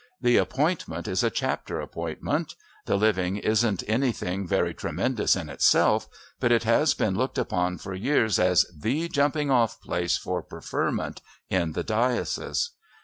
The 0.19 0.37
appointment 0.37 1.07
is 1.07 1.23
a 1.23 1.29
Chapter 1.29 1.79
appointment. 1.79 2.55
The 2.87 2.95
living 2.95 3.37
isn't 3.37 3.83
anything 3.85 4.47
very 4.47 4.73
tremendous 4.73 5.35
in 5.35 5.47
itself, 5.47 6.07
but 6.39 6.51
it 6.51 6.63
has 6.63 6.95
been 6.95 7.15
looked 7.15 7.37
upon 7.37 7.77
for 7.77 7.93
years 7.93 8.39
as 8.39 8.65
the 8.75 9.07
jumping 9.09 9.51
off 9.51 9.79
place 9.79 10.17
for 10.17 10.41
preferment 10.41 11.21
in 11.51 11.73
the 11.73 11.83
diocese. 11.83 12.71